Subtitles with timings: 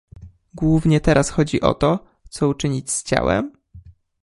[0.53, 3.51] Głównie teraz chodzi o to, co uczynić z ciałem?